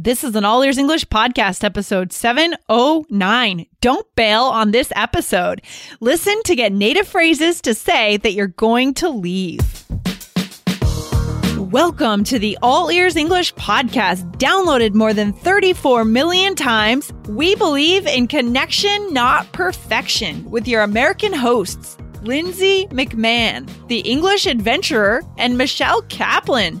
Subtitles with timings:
[0.00, 3.66] This is an All Ears English podcast, episode 709.
[3.80, 5.60] Don't bail on this episode.
[5.98, 9.58] Listen to get native phrases to say that you're going to leave.
[11.58, 17.12] Welcome to the All Ears English podcast, downloaded more than 34 million times.
[17.26, 25.22] We believe in connection, not perfection, with your American hosts, Lindsay McMahon, the English adventurer,
[25.38, 26.80] and Michelle Kaplan,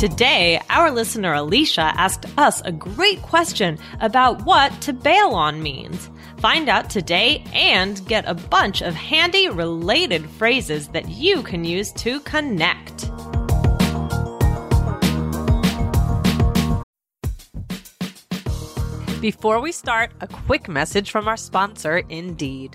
[0.00, 6.08] Today, our listener Alicia asked us a great question about what to bail on means.
[6.38, 11.92] Find out today and get a bunch of handy related phrases that you can use
[11.92, 13.10] to connect.
[19.20, 22.74] Before we start, a quick message from our sponsor, Indeed.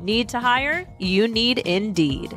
[0.00, 0.86] Need to hire?
[0.98, 2.32] You need Indeed.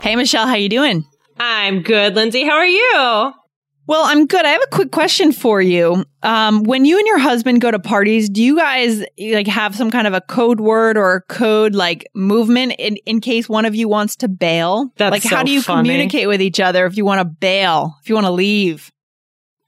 [0.00, 1.04] Hey Michelle, how you doing?
[1.38, 2.44] I'm good, Lindsay.
[2.44, 3.32] How are you?
[3.88, 4.44] Well, I'm good.
[4.44, 6.04] I have a quick question for you.
[6.22, 9.90] Um, when you and your husband go to parties, do you guys like have some
[9.90, 13.88] kind of a code word or code like movement in, in case one of you
[13.88, 14.92] wants to bail?
[14.96, 15.88] That's like, so how do you funny.
[15.88, 18.90] communicate with each other if you want to bail, if you want to leave?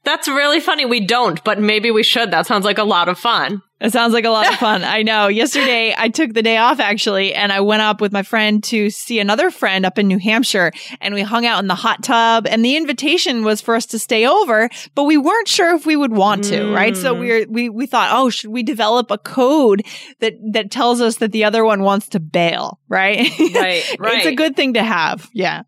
[0.03, 0.85] That's really funny.
[0.85, 2.31] We don't, but maybe we should.
[2.31, 3.61] That sounds like a lot of fun.
[3.81, 4.83] It sounds like a lot of fun.
[4.83, 5.27] I know.
[5.27, 8.89] Yesterday, I took the day off actually, and I went up with my friend to
[8.89, 10.71] see another friend up in New Hampshire,
[11.01, 12.47] and we hung out in the hot tub.
[12.47, 15.95] And the invitation was for us to stay over, but we weren't sure if we
[15.95, 16.95] would want to, right?
[16.95, 19.85] So we were, we we thought, oh, should we develop a code
[20.19, 23.29] that that tells us that the other one wants to bail, right?
[23.39, 24.17] Right, right.
[24.17, 25.29] it's a good thing to have.
[25.33, 25.63] Yeah.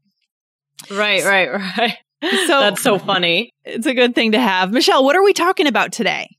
[0.89, 1.97] Right, right, right.
[2.47, 3.51] So That's so funny.
[3.65, 4.71] it's a good thing to have.
[4.71, 6.29] Michelle, what are we talking about today?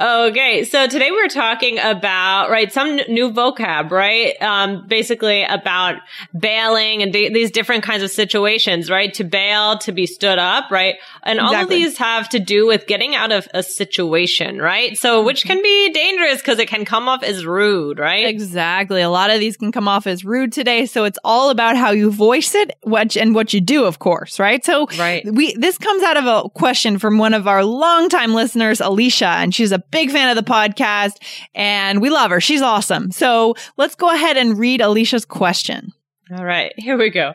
[0.00, 4.32] Okay, so today we're talking about right some n- new vocab, right?
[4.40, 5.96] Um, basically about
[6.38, 9.12] bailing and d- these different kinds of situations, right?
[9.14, 10.94] To bail, to be stood up, right?
[11.22, 14.96] And all of these have to do with getting out of a situation, right?
[14.96, 18.26] So which can be dangerous because it can come off as rude, right?
[18.26, 19.02] Exactly.
[19.02, 21.90] A lot of these can come off as rude today, so it's all about how
[21.90, 24.64] you voice it, what and what you do, of course, right?
[24.64, 25.26] So Right.
[25.30, 29.54] we this comes out of a question from one of our longtime listeners, Alicia, and
[29.54, 31.16] she's a big fan of the podcast,
[31.54, 32.40] and we love her.
[32.40, 33.10] She's awesome.
[33.10, 35.92] So let's go ahead and read Alicia's question.
[36.32, 37.32] All right, here we go.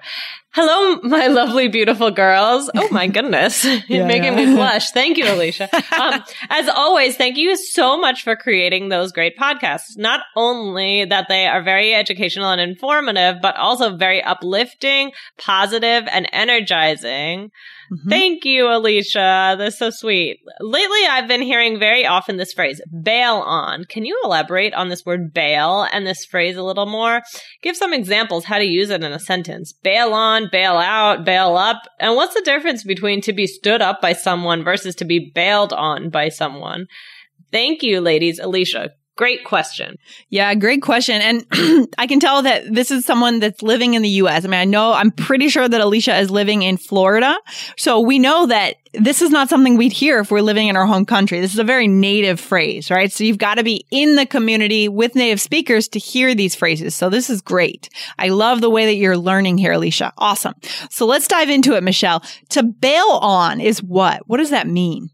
[0.53, 2.69] Hello, my lovely, beautiful girls.
[2.73, 3.65] Oh my goodness.
[3.65, 4.45] You're Yeah, making yeah.
[4.45, 4.91] me blush.
[4.91, 5.67] Thank you, Alicia.
[5.99, 9.97] Um, as always, thank you so much for creating those great podcasts.
[9.97, 16.29] Not only that they are very educational and informative, but also very uplifting, positive, and
[16.31, 17.51] energizing.
[17.91, 18.09] Mhm.
[18.09, 19.55] Thank you, Alicia.
[19.57, 20.39] That's so sweet.
[20.59, 23.85] Lately, I've been hearing very often this phrase, bail on.
[23.85, 27.21] Can you elaborate on this word bail and this phrase a little more?
[27.61, 29.73] Give some examples how to use it in a sentence.
[29.73, 31.81] Bail on, bail out, bail up.
[31.99, 35.73] And what's the difference between to be stood up by someone versus to be bailed
[35.73, 36.87] on by someone?
[37.51, 38.39] Thank you, ladies.
[38.39, 39.97] Alicia, great question.
[40.29, 41.21] Yeah, great question.
[41.21, 44.45] And I can tell that this is someone that's living in the US.
[44.45, 47.37] I mean, I know, I'm pretty sure that Alicia is living in Florida.
[47.77, 50.85] So we know that this is not something we'd hear if we're living in our
[50.85, 51.39] home country.
[51.39, 53.11] This is a very native phrase, right?
[53.11, 56.95] So you've got to be in the community with native speakers to hear these phrases.
[56.95, 57.89] So this is great.
[58.17, 60.13] I love the way that you're learning here, Alicia.
[60.17, 60.53] Awesome.
[60.89, 62.23] So let's dive into it, Michelle.
[62.49, 64.27] To bail on is what?
[64.27, 65.09] What does that mean?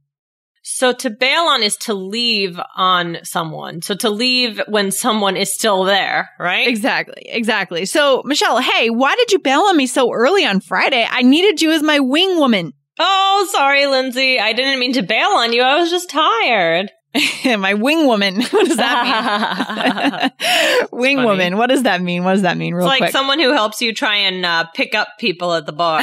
[0.63, 3.81] So to bail on is to leave on someone.
[3.81, 6.67] So to leave when someone is still there, right?
[6.67, 7.23] Exactly.
[7.25, 7.85] Exactly.
[7.85, 11.07] So, Michelle, hey, why did you bail on me so early on Friday?
[11.09, 12.73] I needed you as my wing woman.
[12.99, 14.39] Oh, sorry, Lindsay.
[14.39, 15.63] I didn't mean to bail on you.
[15.63, 16.91] I was just tired.
[17.57, 18.41] my wing woman.
[18.51, 20.87] What does that mean?
[20.91, 21.27] wing funny.
[21.27, 21.57] woman.
[21.57, 22.23] What does that mean?
[22.23, 22.73] What does that mean?
[22.73, 23.11] Real It's like quick.
[23.11, 26.01] someone who helps you try and uh, pick up people at the bar.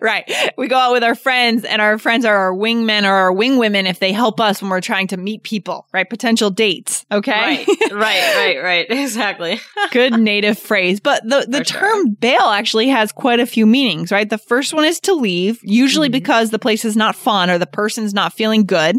[0.00, 0.30] right.
[0.56, 3.58] We go out with our friends, and our friends are our wingmen or our wing
[3.58, 6.08] women if they help us when we're trying to meet people, right?
[6.08, 7.04] Potential dates.
[7.10, 7.30] Okay.
[7.32, 7.92] right, right,
[8.36, 8.86] right, right.
[8.90, 9.60] Exactly.
[9.92, 11.00] Good native phrase.
[11.00, 11.80] But the, the For sure.
[11.80, 14.28] term bail actually has quite a few meanings, right?
[14.28, 16.12] The first one is to leave, usually Mhm.
[16.12, 18.96] because the place is not fun or the person's not feeling good.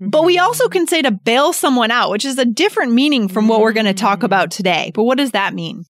[0.00, 0.26] But Mm-hmm.
[0.26, 3.60] we also can say to bail someone out, which is a different meaning from what
[3.60, 4.24] we're going to talk Mm.
[4.24, 4.92] about today.
[4.94, 5.84] But what does that mean?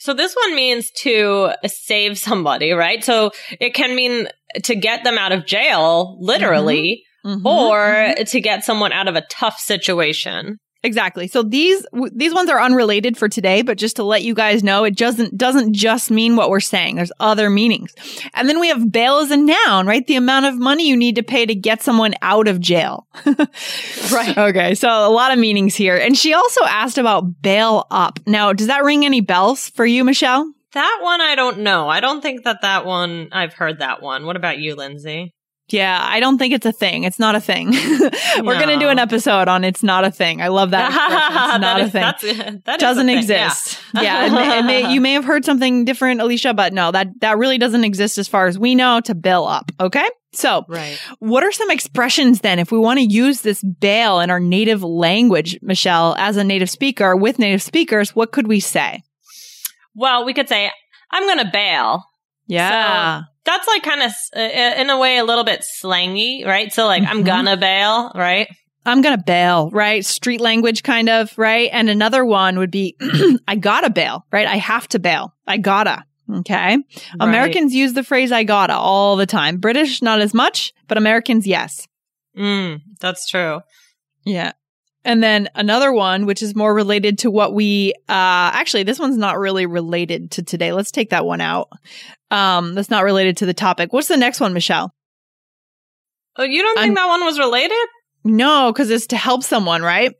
[0.00, 3.04] So this one means to save somebody, right?
[3.04, 3.30] So
[3.60, 4.26] it can mean
[4.64, 7.44] to get them out of jail, literally, Mhm.
[7.44, 7.76] or
[8.16, 8.28] Mhm.
[8.30, 10.58] to get someone out of a tough situation.
[10.84, 11.28] Exactly.
[11.28, 14.64] So these w- these ones are unrelated for today, but just to let you guys
[14.64, 16.96] know, it doesn't doesn't just mean what we're saying.
[16.96, 17.94] There's other meanings.
[18.34, 20.04] And then we have bail as a noun, right?
[20.06, 23.06] The amount of money you need to pay to get someone out of jail.
[24.12, 24.36] Right.
[24.36, 24.74] Okay.
[24.74, 25.96] So a lot of meanings here.
[25.96, 28.18] And she also asked about bail up.
[28.26, 30.52] Now, does that ring any bells for you, Michelle?
[30.72, 31.88] That one I don't know.
[31.88, 34.26] I don't think that that one I've heard that one.
[34.26, 35.32] What about you, Lindsay?
[35.72, 37.04] Yeah, I don't think it's a thing.
[37.04, 37.70] It's not a thing.
[38.42, 40.40] We're going to do an episode on it's not a thing.
[40.42, 41.22] I love that expression.
[41.22, 42.42] It's not That a thing.
[42.42, 43.78] That's, that doesn't thing, exist.
[43.94, 47.08] Yeah, it may, it may, you may have heard something different, Alicia, but no, that
[47.20, 49.72] that really doesn't exist as far as we know to bail up.
[49.80, 50.98] Okay, so Right.
[51.20, 54.82] what are some expressions then if we want to use this bail in our native
[54.82, 58.14] language, Michelle, as a native speaker with native speakers?
[58.14, 59.02] What could we say?
[59.94, 60.70] Well, we could say,
[61.10, 62.04] I'm going to bail.
[62.46, 66.72] Yeah, That's like kind of, in a way, a little bit slangy, right?
[66.72, 67.26] So, like, I'm Mhm.
[67.26, 68.48] gonna bail, right?
[68.84, 70.04] I'm gonna bail, right?
[70.04, 71.70] Street language, kind of, right?
[71.72, 72.96] And another one would be,
[73.48, 74.46] I gotta bail, right?
[74.46, 75.34] I have to bail.
[75.46, 76.04] I gotta.
[76.32, 76.78] Okay.
[77.20, 79.58] Americans use the phrase I gotta all the time.
[79.58, 81.86] British, not as much, but Americans, yes.
[82.36, 83.60] Mm, that's true.
[84.24, 84.52] Yeah.
[85.04, 89.16] And then another one, which is more related to what we, uh, actually, this one's
[89.16, 90.72] not really related to today.
[90.72, 91.68] Let's take that one out.
[92.30, 93.92] Um, that's not related to the topic.
[93.92, 94.94] What's the next one, Michelle?
[96.36, 97.76] Oh, you don't think I'm- that one was related?
[98.24, 100.12] No, because it's to help someone, right?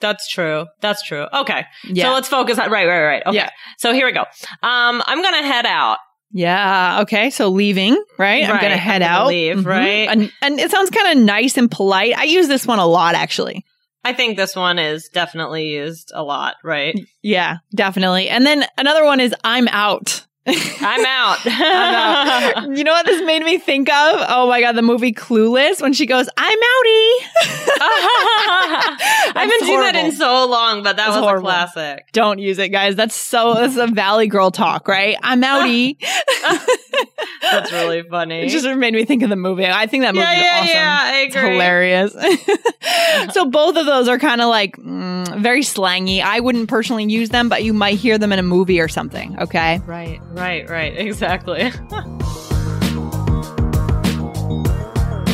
[0.00, 0.66] That's true.
[0.80, 1.26] That's true.
[1.32, 1.64] Okay.
[1.84, 2.06] Yeah.
[2.06, 3.22] So let's focus on, right, right, right.
[3.26, 3.36] Okay.
[3.36, 3.50] Yeah.
[3.78, 4.22] So here we go.
[4.22, 5.98] Um, I'm gonna head out.
[6.32, 7.00] yeah.
[7.02, 7.28] Okay.
[7.30, 8.42] So leaving, right?
[8.42, 9.26] I'm going to I'm head out.
[9.28, 9.66] leave, Mhm.
[9.66, 10.08] right?
[10.08, 12.16] And, and it sounds kind of nice and polite.
[12.16, 13.64] I use this one a lot, actually.
[14.04, 16.98] I think this one is definitely used a lot, right?
[17.22, 18.28] Yeah, definitely.
[18.28, 20.26] And then another one is I'm out.
[20.44, 21.38] I'm out.
[21.46, 22.76] I'm out.
[22.76, 24.26] you know what this made me think of?
[24.28, 27.16] Oh my god, the movie Clueless when she goes, "I'm outie."
[27.78, 31.48] I haven't seen that in so long, but that That's was horrible.
[31.48, 32.06] a classic.
[32.12, 32.96] Don't use it, guys.
[32.96, 33.54] That's so.
[33.54, 35.16] That's a Valley Girl talk, right?
[35.22, 35.96] I'm outie.
[37.42, 38.42] That's really funny.
[38.42, 39.66] it just made me think of the movie.
[39.66, 40.74] I think that movie yeah, is yeah, awesome.
[40.74, 41.00] yeah.
[41.02, 43.32] I It's hilarious.
[43.34, 46.22] so both of those are kind of like mm, very slangy.
[46.22, 49.38] I wouldn't personally use them, but you might hear them in a movie or something.
[49.40, 49.78] Okay.
[49.86, 50.92] Right, right, right.
[51.12, 51.70] Exactly.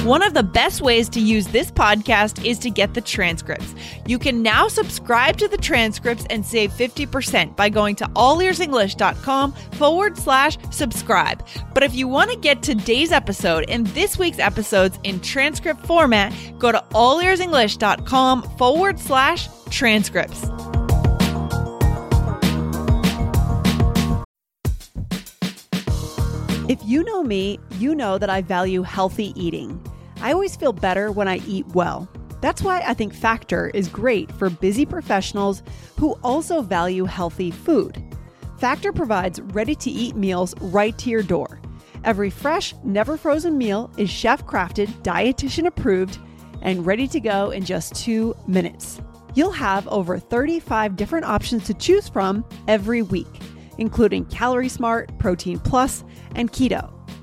[0.09, 3.75] One of the best ways to use this podcast is to get the transcripts.
[4.07, 10.17] You can now subscribe to the transcripts and save 50% by going to allearsenglish.com forward
[10.17, 11.47] slash subscribe.
[11.75, 16.33] But if you want to get today's episode and this week's episodes in transcript format,
[16.59, 20.49] go to allearsenglish.com forward slash transcripts.
[26.71, 29.79] If you know me, you know that I value healthy eating.
[30.21, 32.09] I always feel better when I eat well.
[32.41, 35.63] That's why I think Factor is great for busy professionals
[35.99, 38.03] who also value healthy food.
[38.59, 41.61] Factor provides ready to eat meals right to your door.
[42.05, 46.19] Every fresh, never frozen meal is chef crafted, dietitian approved,
[46.63, 49.01] and ready to go in just two minutes.
[49.35, 53.41] You'll have over 35 different options to choose from every week,
[53.79, 56.03] including Calorie Smart, Protein Plus,
[56.35, 56.98] and Keto.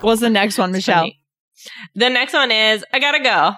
[0.00, 1.00] What's the next one, Michelle?
[1.02, 1.20] funny.
[1.94, 3.52] The next one is I gotta go.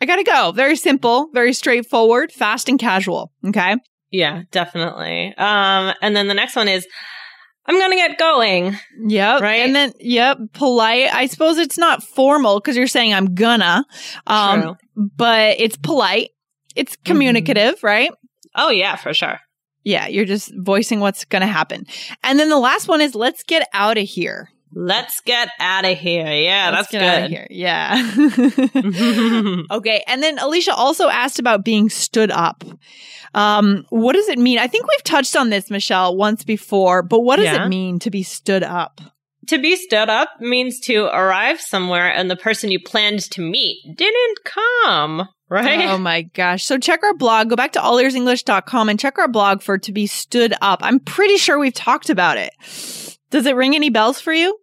[0.00, 0.52] I gotta go.
[0.52, 3.32] Very simple, very straightforward, fast and casual.
[3.46, 3.76] Okay.
[4.10, 5.34] Yeah, definitely.
[5.36, 6.86] Um, and then the next one is
[7.66, 8.78] I'm gonna get going.
[9.06, 9.42] Yep.
[9.42, 9.60] Right?
[9.60, 11.12] And then, yep, polite.
[11.12, 13.84] I suppose it's not formal because you're saying I'm gonna,
[14.26, 14.76] um, True.
[14.96, 16.30] but it's polite.
[16.74, 18.10] It's communicative, right?
[18.54, 19.40] Oh yeah, for sure.
[19.84, 21.84] Yeah, you're just voicing what's gonna happen.
[22.22, 24.48] And then the last one is let's get out of here.
[24.72, 26.26] Let's get out of here.
[26.26, 27.30] Yeah, Let's that's get good.
[27.30, 27.46] here.
[27.50, 29.62] Yeah.
[29.70, 30.02] okay.
[30.06, 32.64] And then Alicia also asked about being stood up.
[33.34, 34.58] Um, what does it mean?
[34.58, 37.64] I think we've touched on this, Michelle, once before, but what does Yeah.
[37.64, 39.00] it mean to be stood up?
[39.46, 43.78] to be stood up means to arrive somewhere and the person you planned to meet
[43.96, 45.26] didn't come.
[45.48, 45.88] Right?
[45.88, 46.64] Oh my gosh.
[46.64, 50.06] So check our blog, go back to allearsenglish.com and check our blog for to be
[50.06, 50.80] stood up.
[50.82, 52.52] I'm pretty sure we've talked about it.
[53.30, 54.58] Does it ring any bells for you?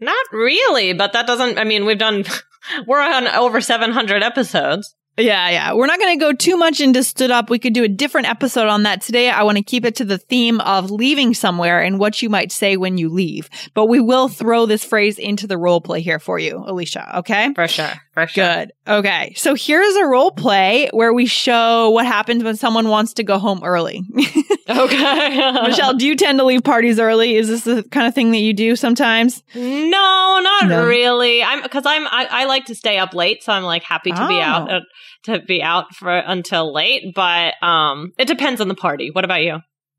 [0.00, 1.58] Not really, but that doesn't.
[1.58, 2.24] I mean, we've done.
[2.86, 4.94] We're on over 700 episodes.
[5.18, 5.72] Yeah, yeah.
[5.72, 7.48] We're not going to go too much into stood up.
[7.48, 9.30] We could do a different episode on that today.
[9.30, 12.52] I want to keep it to the theme of leaving somewhere and what you might
[12.52, 13.48] say when you leave.
[13.72, 17.18] But we will throw this phrase into the role play here for you, Alicia.
[17.20, 17.54] Okay?
[17.54, 17.92] For sure.
[18.16, 18.26] Sure.
[18.46, 18.72] Good.
[18.88, 19.34] Okay.
[19.36, 23.38] So here's a role play where we show what happens when someone wants to go
[23.38, 24.02] home early.
[24.68, 25.52] Okay.
[25.62, 27.36] Michelle, do you tend to leave parties early?
[27.36, 29.42] Is this the kind of thing that you do sometimes?
[29.54, 30.84] No, not No.
[30.86, 31.40] really.
[31.42, 34.26] I'm because I'm I, I like to stay up late, so I'm like happy to
[34.28, 34.76] be out Oh.
[34.78, 34.80] uh,
[35.24, 37.14] to be out for until late.
[37.14, 39.10] But um, it depends on the party.
[39.12, 39.54] What about you?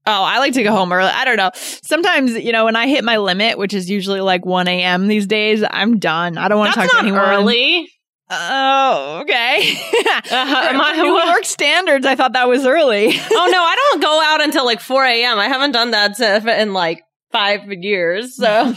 [0.05, 1.09] Oh, I like to go home early.
[1.13, 1.51] I don't know.
[1.53, 5.07] Sometimes, you know, when I hit my limit, which is usually like 1 a.m.
[5.07, 6.37] these days, I'm done.
[6.37, 7.19] I don't want to talk to anyone.
[7.21, 7.89] early.
[8.29, 9.75] Oh, okay.
[10.29, 13.07] Uh, am For New York standards, I thought that was early.
[13.31, 15.39] oh no, I don't go out until like 4 a.m.
[15.39, 18.35] I haven't done that in like five years.
[18.35, 18.45] So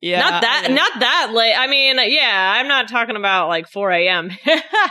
[0.00, 0.18] yeah.
[0.18, 1.54] not that, not that late.
[1.56, 4.30] I mean, yeah, I'm not talking about like 4 a.m.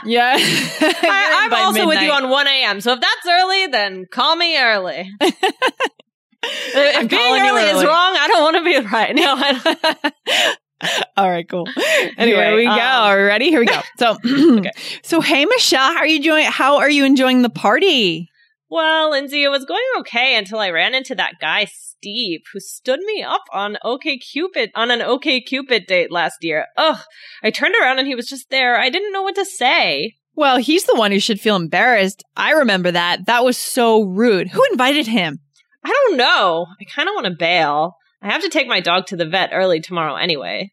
[0.06, 0.36] Yeah.
[0.38, 2.80] I, I'm by also with you on 1 a.m.
[2.80, 5.10] So if that's early, then call me early.
[5.20, 9.14] if I'm being calling early, is wrong, I don't want to be right.
[9.14, 10.58] No, I don't.
[11.16, 11.68] All right, cool.
[12.16, 12.70] Anyway, here we go.
[12.70, 13.48] um, Are you ready?
[13.48, 13.80] Here we go.
[13.98, 14.16] So,
[15.02, 16.44] so hey, Michelle, how are you doing?
[16.44, 18.28] How are you enjoying the party?
[18.68, 23.00] Well, Lindsay, it was going okay until I ran into that guy Steve, who stood
[23.00, 26.66] me up on OK Cupid on an OK Cupid date last year.
[26.76, 26.98] Ugh!
[27.42, 28.78] I turned around and he was just there.
[28.78, 30.14] I didn't know what to say.
[30.36, 32.22] Well, he's the one who should feel embarrassed.
[32.36, 33.26] I remember that.
[33.26, 34.48] That was so rude.
[34.48, 35.38] Who invited him?
[35.84, 36.66] I don't know.
[36.80, 37.96] I kind of want to bail.
[38.24, 40.70] I have to take my dog to the vet early tomorrow anyway.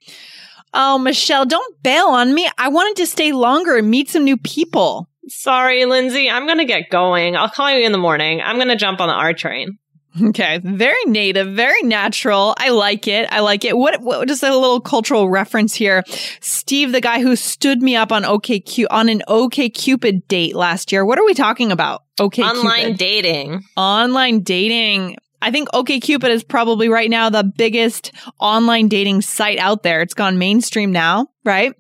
[0.74, 2.50] Oh, Michelle, don't bail on me.
[2.58, 5.10] I wanted to stay longer and meet some new people.
[5.28, 6.30] Sorry, Lindsay.
[6.30, 7.36] I'm gonna get going.
[7.36, 8.42] I'll call you in the morning.
[8.42, 9.78] I'm gonna jump on the R train.
[10.22, 12.54] Okay, very native, very natural.
[12.58, 13.30] I like it.
[13.32, 13.78] I like it.
[13.78, 16.04] What, what just a little cultural reference here.
[16.42, 20.92] Steve, the guy who stood me up on OKQ on an OK Cupid date last
[20.92, 21.06] year.
[21.06, 22.04] What are we talking about?
[22.20, 23.62] OK Online dating.
[23.78, 25.16] online dating.
[25.42, 30.02] I think OKCupid is probably right now the biggest online dating site out there.
[30.02, 31.74] It's gone mainstream now, right?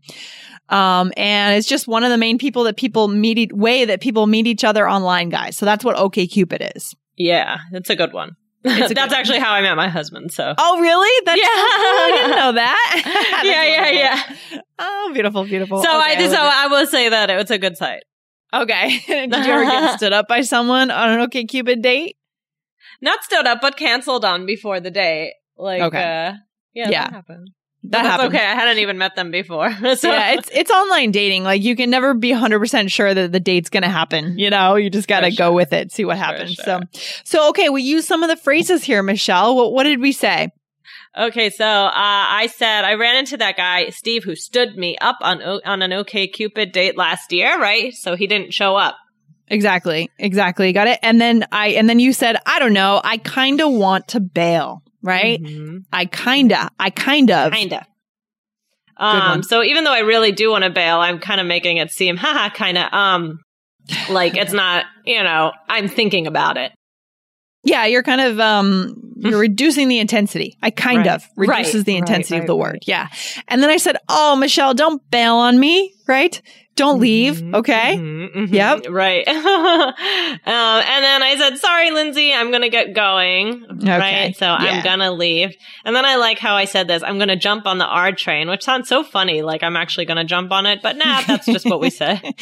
[0.69, 3.99] Um, and it's just one of the main people that people meet, e- way that
[4.01, 5.57] people meet each other online, guys.
[5.57, 6.95] So that's what OKCupid is.
[7.17, 8.35] Yeah, that's a good one.
[8.63, 10.31] That's good actually how I met my husband.
[10.31, 10.53] So.
[10.55, 11.25] Oh, really?
[11.25, 11.47] That's Yeah.
[11.47, 11.97] so cool.
[11.97, 13.41] I didn't know that.
[13.43, 14.61] yeah, yeah, That's yeah.
[14.77, 15.81] Oh, beautiful, beautiful.
[15.81, 18.03] So I Okay, so I will say that it's a good site.
[18.53, 18.99] okay.
[19.07, 22.17] Did you ever get stood up by someone on an OKCupid date?
[23.01, 25.33] Not stood up, but canceled on before the date.
[25.57, 25.97] Like, Okay.
[25.97, 26.33] uh,
[26.73, 27.03] yeah, Yeah.
[27.05, 27.49] that happened.
[27.83, 28.35] That that's happened.
[28.35, 28.45] okay.
[28.45, 29.71] I hadn't even met them before.
[29.95, 31.43] so yeah, it's it's online dating.
[31.43, 34.37] Like you can never be 100% sure that the date's going to happen.
[34.37, 35.51] You know, you just got to go sure.
[35.51, 36.53] with it, see what happens.
[36.53, 36.63] sure.
[36.63, 36.79] So
[37.23, 39.55] so okay, we use some of the phrases here, Michelle.
[39.55, 40.49] What what did we say?
[41.17, 41.49] okay.
[41.49, 45.41] So uh, I said I ran into that guy Steve who stood me up on
[45.41, 47.93] on an OK Cupid date last year, right?
[47.95, 48.95] So he didn't show up.
[49.51, 50.09] Exactly.
[50.17, 50.71] Exactly.
[50.71, 50.99] Got it.
[51.03, 54.19] And then I and then you said, I don't know, I kind of want to
[54.21, 55.41] bail, right?
[55.43, 55.83] Mhm.
[55.91, 57.85] I kind of I kind of Kinda.
[58.97, 61.91] Um, so even though I really do want to bail, I'm kind of making it
[61.91, 63.39] seem, haha, kind of, um,
[64.11, 66.71] like it's not, you know, I'm thinking about it.
[67.63, 70.57] Yeah, you're kind of um you're reducing the intensity.
[70.63, 71.07] I kind Right.
[71.09, 72.59] of reduces Right, the right, intensity of right, the right.
[72.73, 72.79] word.
[72.87, 73.07] Yeah.
[73.47, 76.41] And then I said, "Oh, Michelle, don't bail on me, right?
[76.75, 78.51] Don't leave, Mhm, okay?" mhm, mhm.
[78.51, 78.85] Yep.
[78.89, 79.27] Right.
[79.27, 79.35] um,
[80.45, 83.63] and then I said, sorry, Lindsay, I'm going to get going.
[83.83, 84.35] Right.
[84.35, 84.55] So Yeah.
[84.57, 85.55] I'm going to leave.
[85.85, 87.03] And then I like how I said this.
[87.03, 89.43] I'm going to jump on the R train, which sounds so funny.
[89.43, 90.81] Like I'm actually going to jump on it.
[90.81, 92.19] But nah, that's just what we say.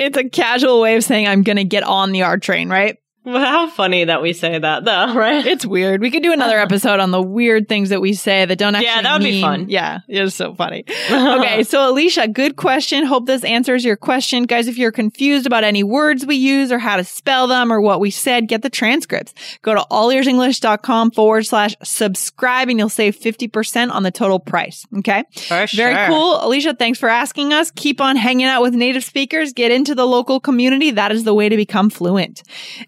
[0.00, 2.96] It's a casual way of saying I'm going to get on the R train, right?
[3.32, 5.44] Well, how funny that we say that, though, right?
[5.46, 6.00] It's weird.
[6.00, 8.86] We could do another episode on the weird things that we say that don't actually
[8.86, 9.66] Yeah, that would be fun.
[9.68, 10.84] Yeah, it's so funny.
[11.10, 13.04] okay, so Alicia, good question.
[13.04, 14.44] Hope this answers your question.
[14.44, 17.80] Guys, if you're confused about any words we use or how to spell them or
[17.80, 19.34] what we said, get the transcripts.
[19.62, 24.86] Go to allearsenglish.com forward slash subscribe and you'll save 50% on the total price.
[24.98, 25.24] Okay.
[25.34, 26.06] For Very sure.
[26.06, 26.44] cool.
[26.44, 27.70] Alicia, thanks for asking us.
[27.72, 29.52] Keep on hanging out with native speakers.
[29.52, 30.92] Get into the local community.
[30.92, 32.42] That is the way to become fluent.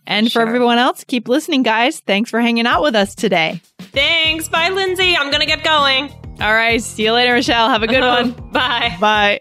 [0.07, 0.47] And for Sure.
[0.47, 2.01] everyone else, keep listening, guys.
[2.01, 3.61] Thanks for hanging out with us today.
[3.79, 4.49] Thanks.
[4.49, 5.17] Bye, Lindsay.
[5.17, 6.11] I'm going to get going.
[6.41, 6.81] All right.
[6.83, 7.69] See you later, Michelle.
[7.69, 8.31] Have a good one.
[8.53, 8.97] Bye.
[9.01, 9.41] Bye.